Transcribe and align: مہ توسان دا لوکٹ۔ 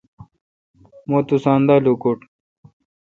مہ 1.09 1.19
توسان 1.27 1.59
دا 1.67 1.75
لوکٹ۔ 1.83 2.19